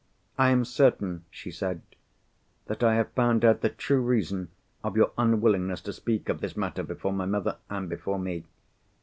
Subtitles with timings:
[0.35, 1.83] "I am certain," she said,
[2.65, 4.47] "that I have found out the true reason
[4.83, 8.43] of your unwillingness to speak of this matter before my mother and before me.